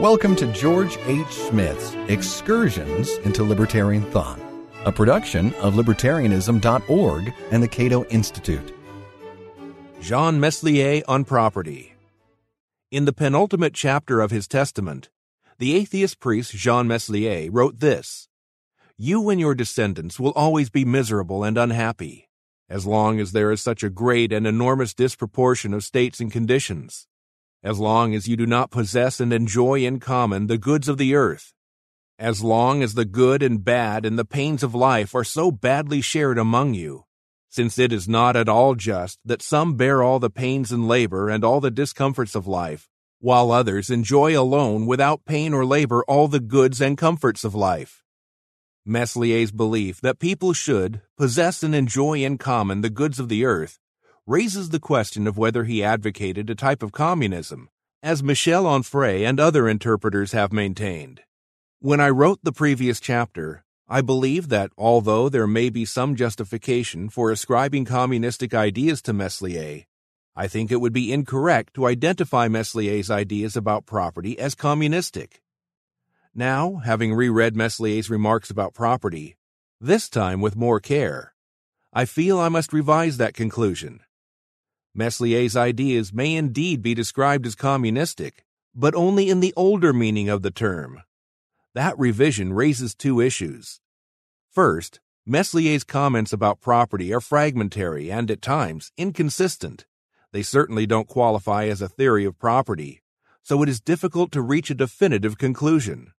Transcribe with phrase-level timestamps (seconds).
[0.00, 1.28] Welcome to George H.
[1.28, 4.40] Smith's Excursions into Libertarian Thought,
[4.84, 8.74] a production of libertarianism.org and the Cato Institute.
[10.00, 11.94] Jean Meslier on Property.
[12.90, 15.10] In the penultimate chapter of his testament,
[15.58, 18.28] the atheist priest Jean Meslier wrote this
[18.98, 22.28] You and your descendants will always be miserable and unhappy,
[22.68, 27.06] as long as there is such a great and enormous disproportion of states and conditions
[27.64, 31.14] as long as you do not possess and enjoy in common the goods of the
[31.14, 31.54] earth,
[32.18, 36.02] as long as the good and bad and the pains of life are so badly
[36.02, 37.04] shared among you,
[37.48, 41.30] since it is not at all just that some bear all the pains and labor
[41.30, 46.28] and all the discomforts of life, while others enjoy alone without pain or labor all
[46.28, 48.04] the goods and comforts of life.
[48.84, 53.78] Meslier's belief that people should possess and enjoy in common the goods of the earth
[54.26, 57.68] raises the question of whether he advocated a type of communism,
[58.02, 61.20] as Michel Onfray and other interpreters have maintained.
[61.80, 67.10] When I wrote the previous chapter, I believe that although there may be some justification
[67.10, 69.84] for ascribing communistic ideas to Meslier,
[70.34, 75.42] I think it would be incorrect to identify Meslier's ideas about property as communistic.
[76.34, 79.36] Now, having reread Meslier's remarks about property,
[79.80, 81.34] this time with more care,
[81.92, 84.00] I feel I must revise that conclusion.
[84.94, 90.42] Meslier's ideas may indeed be described as communistic, but only in the older meaning of
[90.42, 91.02] the term.
[91.74, 93.80] That revision raises two issues.
[94.52, 99.84] First, Meslier's comments about property are fragmentary and, at times, inconsistent.
[100.32, 103.02] They certainly don't qualify as a theory of property,
[103.42, 106.12] so it is difficult to reach a definitive conclusion.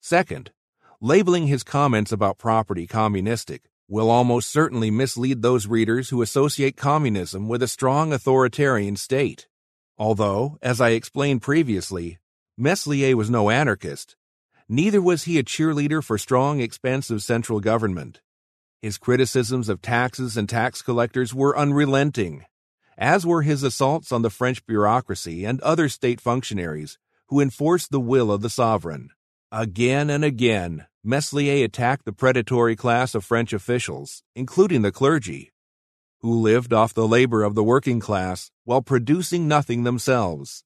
[0.00, 0.52] Second,
[1.00, 7.48] labeling his comments about property communistic will almost certainly mislead those readers who associate communism
[7.48, 9.46] with a strong authoritarian state.
[9.96, 12.18] Although, as I explained previously,
[12.58, 14.16] Meslier was no anarchist,
[14.68, 18.20] neither was he a cheerleader for strong, expansive central government.
[18.82, 22.44] His criticisms of taxes and tax collectors were unrelenting,
[22.98, 28.00] as were his assaults on the French bureaucracy and other state functionaries who enforced the
[28.00, 29.10] will of the sovereign.
[29.52, 35.52] Again and again, Meslier attacked the predatory class of French officials, including the clergy,
[36.18, 40.64] who lived off the labor of the working class while producing nothing themselves.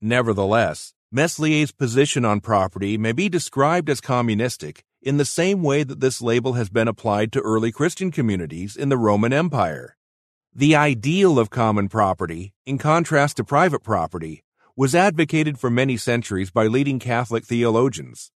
[0.00, 6.00] Nevertheless, Meslier's position on property may be described as communistic in the same way that
[6.00, 9.98] this label has been applied to early Christian communities in the Roman Empire.
[10.54, 14.44] The ideal of common property, in contrast to private property,
[14.76, 18.30] was advocated for many centuries by leading Catholic theologians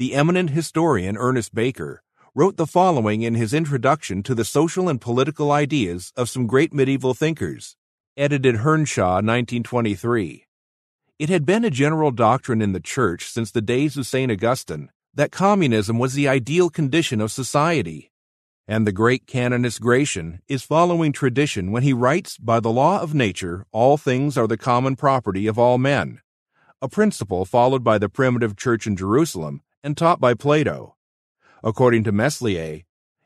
[0.00, 2.02] the eminent historian Ernest Barker
[2.34, 6.72] wrote the following in his introduction to the social and political ideas of some great
[6.72, 7.76] medieval thinkers,
[8.16, 10.46] edited Hearnshaw, 1923.
[11.18, 14.32] It had been a general doctrine in the Church since the days of St.
[14.32, 18.10] Augustine that communism was the ideal condition of society.
[18.66, 23.12] And the great canonist Gratian is following tradition when he writes, By the law of
[23.12, 26.22] nature, all things are the common property of all men,
[26.80, 30.96] a principle followed by the primitive church in Jerusalem and taught by Plato.
[31.62, 32.82] According to Meslier,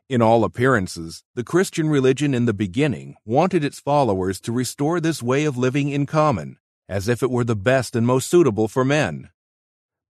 [0.07, 5.23] in all appearances, the Christian religion in the beginning wanted its followers to restore this
[5.23, 6.57] way of living in common,
[6.87, 9.29] as if it were the best and most suitable for men.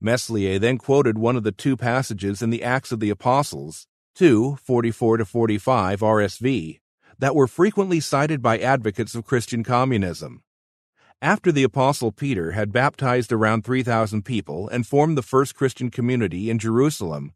[0.01, 4.57] Meslier then quoted one of the two passages in the Acts of the Apostles, 2
[4.57, 6.79] 44 45 RSV,
[7.17, 10.44] that were frequently cited by advocates of Christian communism.
[11.25, 16.51] After the Apostle Peter had baptized around 3,000 people and formed the first Christian community
[16.51, 17.33] in Jerusalem,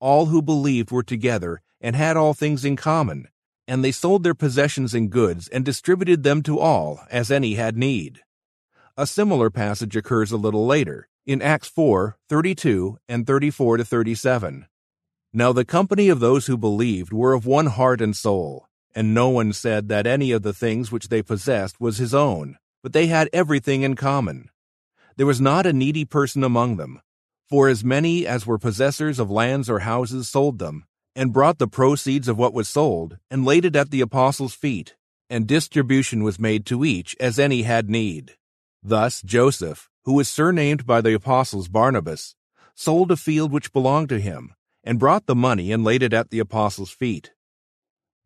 [0.00, 3.28] all who believed were together and had all things in common,
[3.68, 7.76] and they sold their possessions and goods and distributed them to all as any had
[7.76, 8.18] need.
[8.96, 14.66] A similar passage occurs a little later, in Acts 4 32 and 34 to 37.
[15.32, 19.28] Now the company of those who believed were of one heart and soul, and no
[19.28, 23.06] one said that any of the things which they possessed was his own but they
[23.06, 24.50] had everything in common.
[25.16, 27.00] There was not a needy person among them,
[27.48, 30.84] for as many as were possessors of lands or houses sold them,
[31.16, 34.94] and brought the proceeds of what was sold, and laid it at the apostles' feet,
[35.28, 38.36] and distribution was made to each as any had need.
[38.82, 42.34] Thus Joseph, who was surnamed by the apostles Barnabas,
[42.74, 46.30] sold a field which belonged to him, and brought the money and laid it at
[46.30, 47.32] the apostles' feet.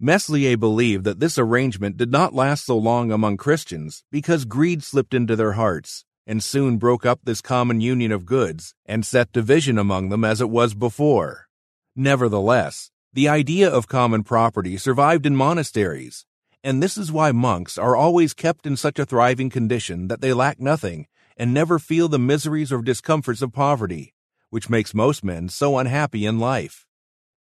[0.00, 5.14] Meslier believed that this arrangement did not last so long among Christians because greed slipped
[5.14, 9.78] into their hearts and soon broke up this common union of goods and set division
[9.78, 11.48] among them as it was before.
[11.94, 16.26] Nevertheless, the idea of common property survived in monasteries,
[16.64, 20.32] and this is why monks are always kept in such a thriving condition that they
[20.32, 21.06] lack nothing
[21.36, 24.12] and never feel the miseries or discomforts of poverty,
[24.50, 26.84] which makes most men so unhappy in life.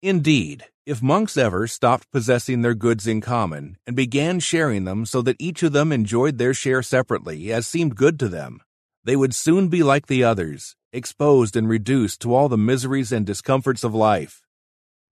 [0.05, 5.23] Indeed, if monks ever stopped possessing their goods in common and began sharing them so
[5.23, 8.63] that each of them enjoyed their share separately as seemed good to them,
[9.05, 13.25] they would soon be like the others, exposed and reduced to all the miseries and
[13.25, 14.43] discomforts of life.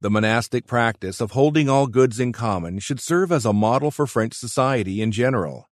[0.00, 4.08] The monastic practice of holding all goods in common should serve as a model for
[4.08, 5.70] French society in general.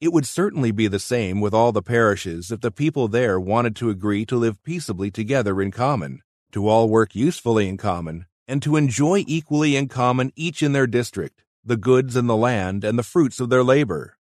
[0.00, 3.74] It would certainly be the same with all the parishes if the people there wanted
[3.76, 6.22] to agree to live peaceably together in common,
[6.52, 10.86] to all work usefully in common, and to enjoy equally in common each in their
[10.86, 14.16] district, the goods and the land and the fruits of their labor.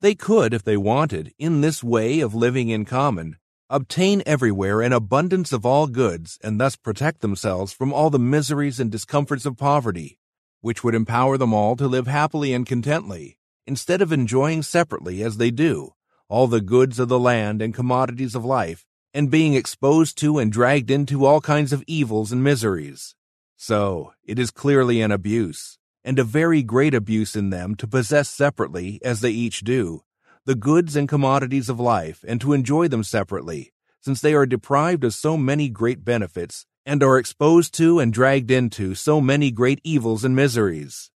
[0.00, 3.36] They could, if they wanted, in this way of living in common,
[3.70, 8.80] obtain everywhere an abundance of all goods, and thus protect themselves from all the miseries
[8.80, 10.18] and discomforts of poverty,
[10.60, 15.36] which would empower them all to live happily and contently, instead of enjoying separately, as
[15.36, 15.94] they do,
[16.28, 20.50] all the goods of the land and commodities of life, and being exposed to and
[20.50, 23.14] dragged into all kinds of evils and miseries.
[23.64, 28.28] So, it is clearly an abuse, and a very great abuse in them to possess
[28.28, 30.02] separately, as they each do,
[30.44, 35.04] the goods and commodities of life and to enjoy them separately, since they are deprived
[35.04, 39.80] of so many great benefits and are exposed to and dragged into so many great
[39.84, 41.12] evils and miseries.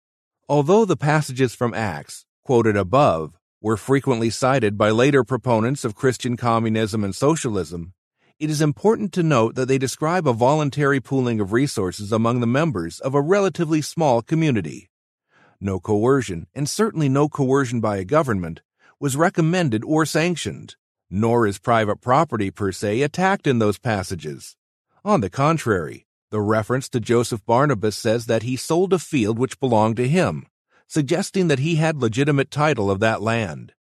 [0.47, 6.37] Although the passages from Acts, quoted above, were frequently cited by later proponents of Christian
[6.37, 7.94] communism and socialism,
[8.37, 12.47] it is important to note that they describe a voluntary pooling of resources among the
[12.47, 14.89] members of a relatively small community.
[15.61, 18.61] No coercion, and certainly no coercion by a government,
[18.99, 20.75] was recommended or sanctioned,
[21.09, 24.57] nor is private property per se attacked in those passages.
[25.05, 29.61] On the contrary, the reference to Joseph Barnabas says that he sold a field which
[29.61, 30.47] belonged to him,
[30.87, 33.73] suggesting that he had legitimate title of that land.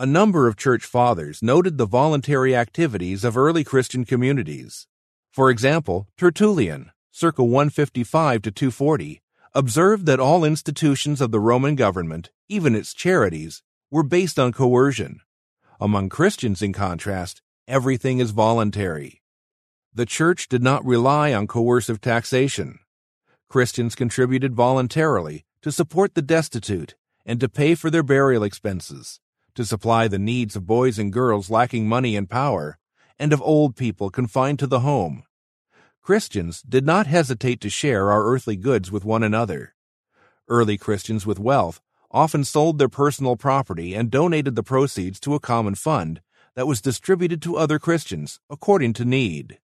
[0.00, 4.86] A number of church fathers noted the voluntary activities of early Christian communities.
[5.30, 9.20] For example, Tertullian, circa 155 to 240,
[9.54, 15.20] observed that all institutions of the Roman government, even its charities, were based on coercion.
[15.78, 19.20] Among Christians, in contrast, everything is voluntary.
[19.92, 22.78] The church did not rely on coercive taxation.
[23.50, 26.94] Christians contributed voluntarily to support the destitute
[27.26, 29.20] and to pay for their burial expenses,
[29.54, 32.78] to supply the needs of boys and girls lacking money and power,
[33.18, 35.24] and of old people confined to the home.
[36.02, 39.74] Christians did not hesitate to share our earthly goods with one another.
[40.48, 41.80] Early Christians with wealth
[42.10, 46.20] often sold their personal property and donated the proceeds to a common fund
[46.54, 49.58] that was distributed to other Christians according to need.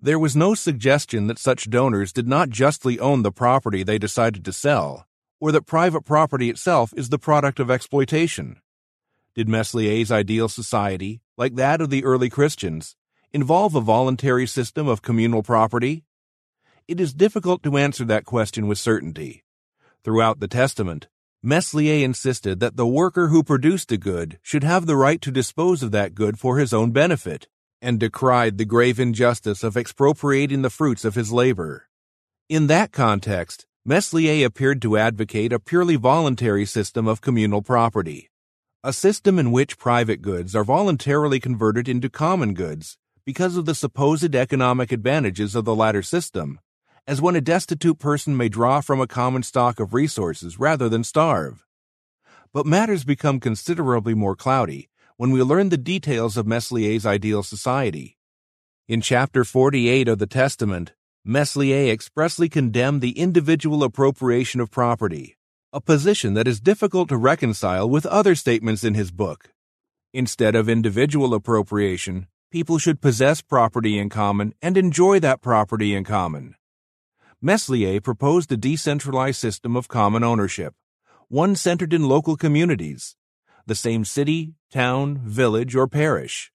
[0.00, 4.44] There was no suggestion that such donors did not justly own the property they decided
[4.44, 5.06] to sell,
[5.40, 8.60] or that private property itself is the product of exploitation.
[9.36, 12.96] Did Meslier's ideal society, like that of the early Christians,
[13.34, 16.04] involve a voluntary system of communal property?
[16.88, 19.44] It is difficult to answer that question with certainty.
[20.02, 21.08] Throughout the Testament,
[21.42, 25.82] Meslier insisted that the worker who produced a good should have the right to dispose
[25.82, 27.46] of that good for his own benefit,
[27.82, 31.90] and decried the grave injustice of expropriating the fruits of his labor.
[32.48, 38.30] In that context, Meslier appeared to advocate a purely voluntary system of communal property,
[38.86, 43.74] a system in which private goods are voluntarily converted into common goods because of the
[43.74, 46.60] supposed economic advantages of the latter system
[47.04, 51.02] as when a destitute person may draw from a common stock of resources rather than
[51.02, 51.66] starve.
[52.52, 58.16] But matters become considerably more cloudy when we learn the details of Meslier's ideal society.
[58.86, 65.35] In chapter 48 of the Testament, Meslier expressly condemned the individual appropriation of property,
[65.76, 69.52] a position that is difficult to reconcile with other statements in his book.
[70.14, 76.02] Instead of individual appropriation, people should possess property in common and enjoy that property in
[76.02, 76.54] common.
[77.42, 80.72] Meslier proposed a decentralized system of common ownership,
[81.28, 83.14] one centered in local communities,
[83.66, 86.50] the same city, town, village, or parish.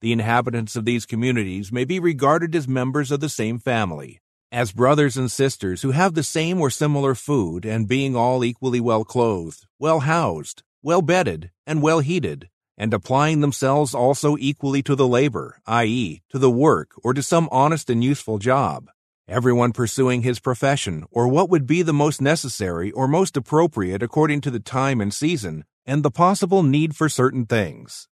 [0.00, 4.20] The inhabitants of these communities may be regarded as members of the same family,
[4.52, 8.80] as brothers and sisters who have the same or similar food and being all equally
[8.80, 14.94] well clothed, well housed, well bedded, and well heated, and applying themselves also equally to
[14.94, 18.90] the labor, i.e., to the work or to some honest and useful job
[19.30, 24.40] everyone pursuing his profession or what would be the most necessary or most appropriate according
[24.40, 28.08] to the time and season and the possible need for certain things.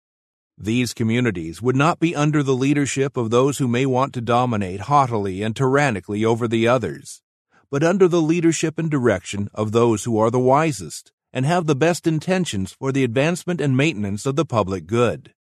[0.59, 4.81] These communities would not be under the leadership of those who may want to dominate
[4.81, 7.21] haughtily and tyrannically over the others,
[7.71, 11.77] but under the leadership and direction of those who are the wisest and have the
[11.77, 15.35] best intentions for the advancement and maintenance of the public good.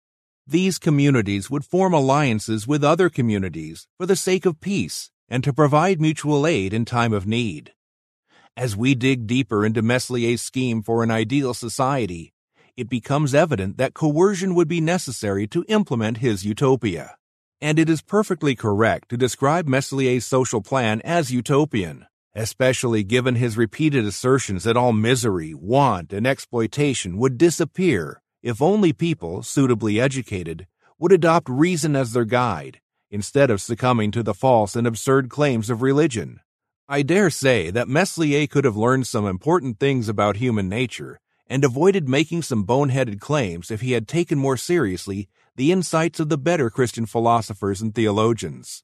[0.46, 5.52] These communities would form alliances with other communities for the sake of peace and to
[5.52, 7.72] provide mutual aid in time of need.
[8.54, 12.34] As we dig deeper into Meslier's scheme for an ideal society,
[12.76, 17.16] it becomes evident that coercion would be necessary to implement his utopia.
[17.60, 23.56] And it is perfectly correct to describe Meslier's social plan as utopian, especially given his
[23.56, 30.66] repeated assertions that all misery, want, and exploitation would disappear if only people, suitably educated,
[30.98, 32.80] would adopt reason as their guide,
[33.10, 36.40] instead of succumbing to the false and absurd claims of religion.
[36.88, 41.18] I dare say that Meslier could have learned some important things about human nature
[41.48, 46.28] and avoided making some boneheaded claims if he had taken more seriously the insights of
[46.28, 48.82] the better Christian philosophers and theologians.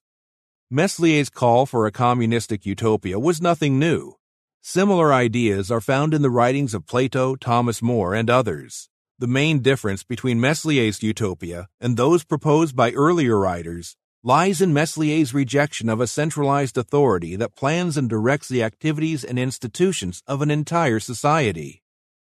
[0.70, 4.14] Meslier's call for a communistic utopia was nothing new.
[4.62, 8.88] Similar ideas are found in the writings of Plato, Thomas More, and others.
[9.18, 15.34] The main difference between Meslier's utopia and those proposed by earlier writers lies in Meslier's
[15.34, 20.50] rejection of a centralized authority that plans and directs the activities and institutions of an
[20.50, 21.81] entire society.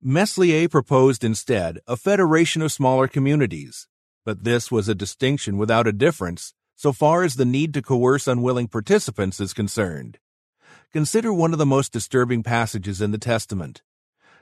[0.08, 3.88] Meslier proposed instead a federation of smaller communities,
[4.24, 8.28] but this was a distinction without a difference so far as the need to coerce
[8.28, 10.20] unwilling participants is concerned.
[10.92, 13.82] Consider one of the most disturbing passages in the Testament.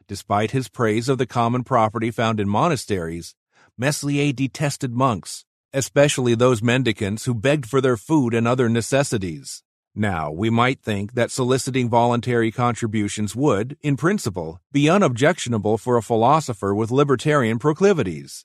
[0.06, 3.34] Despite his praise of the common property found in monasteries,
[3.78, 9.63] Meslier detested monks, especially those mendicants who begged for their food and other necessities.
[9.96, 16.02] Now, we might think that soliciting voluntary contributions would, in principle, be unobjectionable for a
[16.02, 18.44] philosopher with libertarian proclivities.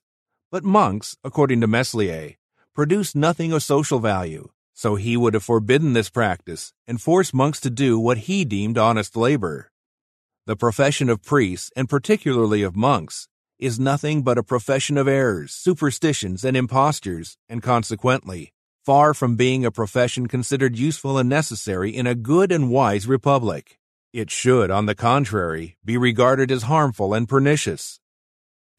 [0.52, 2.36] But monks, according to Meslier,
[2.76, 7.60] produce nothing of social value, so he would have forbidden this practice and forced monks
[7.62, 9.72] to do what he deemed honest labor.
[10.46, 13.28] The profession of priests, and particularly of monks,
[13.58, 18.54] is nothing but a profession of errors, superstitions, and impostures, and consequently,
[18.90, 23.78] far from being a profession considered useful and necessary in a good and wise republic.
[24.14, 28.00] It should, on the contrary, be regarded as harmful and pernicious.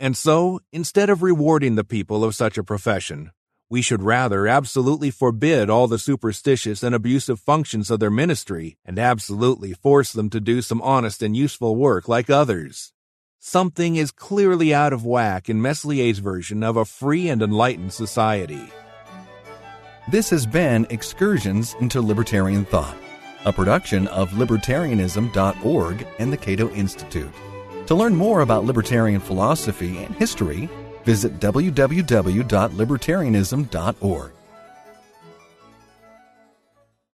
[0.01, 3.31] And so, instead of rewarding the people of such a profession,
[3.69, 8.99] we should rather absolutely forbid all the superstitious and abusive functions of their ministry and
[8.99, 12.93] absolutely force them to do some honest and useful work like others.
[13.39, 18.73] Something is clearly out of whack in Meslier's version of a free and enlightened society.
[20.11, 22.97] This has been Excursions into Libertarian Thought,
[23.45, 27.31] a production of libertarianism.org and the Cato Institute.
[27.87, 30.69] To learn more about libertarian philosophy and history,
[31.05, 34.33] visit www.libertarianism.org.